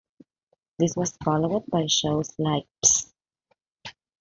This 0.79 0.95
was 0.95 1.15
followed 1.23 1.67
by 1.67 1.85
shows 1.85 2.33
like 2.39 2.65
Psst! 2.83 3.11